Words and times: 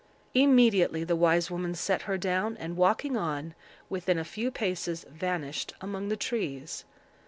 Immediately 0.33 1.03
the 1.03 1.15
wise 1.15 1.51
woman 1.51 1.75
set 1.75 2.01
her 2.09 2.17
down, 2.17 2.57
and, 2.57 2.75
walking 2.75 3.15
on, 3.15 3.53
within 3.87 4.17
a 4.17 4.23
few 4.25 4.49
paces 4.49 5.05
vanished 5.07 5.75
among 5.79 6.07
the 6.09 6.17
trees. 6.17 6.85